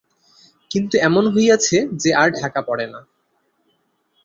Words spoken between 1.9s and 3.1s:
যে আর ঢাকা পড়ে না।